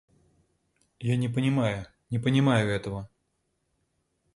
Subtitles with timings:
[1.11, 3.07] Я не понимаю, не понимаю этого!